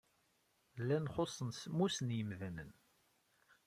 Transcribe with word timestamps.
Llan 0.81 1.05
xuṣṣen 1.13 1.49
semmus 1.53 1.97
n 2.01 2.09
yimdanen. 2.17 2.71